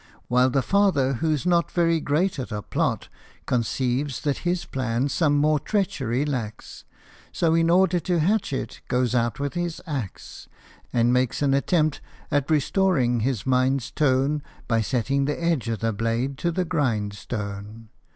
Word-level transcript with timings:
While 0.29 0.49
the 0.49 0.63
father, 0.63 1.13
who 1.13 1.37
's 1.37 1.45
not 1.45 1.69
Very 1.69 1.99
great 1.99 2.39
at 2.39 2.51
a 2.51 2.63
plot, 2.63 3.07
Conceives 3.45 4.21
that 4.21 4.39
his 4.39 4.65
plan 4.65 5.09
some 5.09 5.37
more 5.37 5.59
treachery 5.59 6.25
lacks; 6.25 6.85
So 7.31 7.53
in 7.53 7.69
order 7.69 7.99
to 7.99 8.17
hatch 8.19 8.51
it, 8.51 8.81
goes 8.87 9.13
out 9.13 9.39
with 9.39 9.53
his 9.53 9.79
axe, 9.85 10.47
And 10.91 11.13
makes 11.13 11.43
an 11.43 11.53
attempt 11.53 12.01
at 12.31 12.49
restoring 12.49 13.19
his 13.19 13.45
mind's 13.45 13.91
tone 13.91 14.41
By 14.67 14.81
setting 14.81 15.25
the 15.25 15.39
edge 15.39 15.67
of 15.69 15.81
the 15.81 15.93
blade 15.93 16.35
to 16.39 16.51
the 16.51 16.65
grindstone. 16.65 17.89